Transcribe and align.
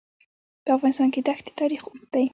په 0.63 0.69
افغانستان 0.77 1.07
کې 1.13 1.21
د 1.23 1.29
ښتې 1.37 1.51
تاریخ 1.59 1.81
اوږد 1.85 2.07
دی. 2.13 2.25